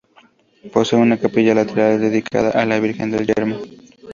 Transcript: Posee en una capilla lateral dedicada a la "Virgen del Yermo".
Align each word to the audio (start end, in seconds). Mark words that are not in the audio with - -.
Posee 0.73 0.97
en 0.97 1.03
una 1.05 1.19
capilla 1.19 1.53
lateral 1.53 2.01
dedicada 2.01 2.49
a 2.59 2.65
la 2.65 2.79
"Virgen 2.79 3.11
del 3.11 3.27
Yermo". 3.27 3.59